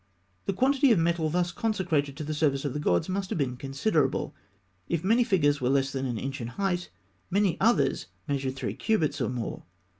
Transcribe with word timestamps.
The 0.47 0.53
quantity 0.53 0.91
of 0.91 0.97
metal 0.97 1.29
thus 1.29 1.51
consecrated 1.51 2.17
to 2.17 2.23
the 2.23 2.33
service 2.33 2.65
of 2.65 2.73
the 2.73 2.79
gods 2.79 3.07
must 3.07 3.29
have 3.29 3.37
been 3.37 3.55
considerable, 3.55 4.33
If 4.89 5.03
many 5.03 5.23
figures 5.23 5.61
were 5.61 5.69
less 5.69 5.91
than 5.91 6.07
an 6.07 6.17
inch 6.17 6.41
in 6.41 6.47
height, 6.47 6.89
many 7.29 7.55
others 7.61 8.07
measured 8.27 8.55
three 8.55 8.73
cubits, 8.73 9.21
or 9.21 9.29
more. 9.29 9.61